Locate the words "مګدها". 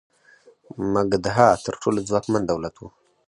0.93-1.47